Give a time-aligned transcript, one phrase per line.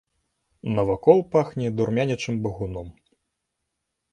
[0.77, 2.87] Навакол пахне дурманячым багуном.